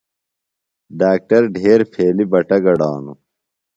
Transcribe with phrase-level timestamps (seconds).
[0.99, 3.17] ڈاکٹر ڈھیر پھیلیۡ بٹہ گڈانوۡ۔